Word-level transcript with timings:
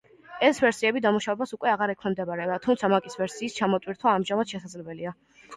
ეს 0.47 0.61
ვერსიები 0.61 1.03
დამუშავებას 1.05 1.53
უკვე 1.57 1.69
აღარ 1.73 1.93
ექვემდებარება, 1.95 2.57
თუმცა 2.65 2.91
მაკის 2.95 3.21
ვერსიის 3.21 3.59
ჩამოტვირთვა 3.61 4.15
ამჟამადაც 4.21 4.57
შესაძლებელია. 4.57 5.17